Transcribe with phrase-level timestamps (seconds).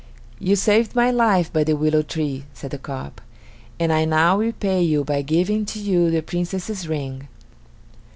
[0.39, 3.21] "You saved my life by the willow tree," said the carp,
[3.79, 7.27] "and I now repay you by giving to you the Princess's ring."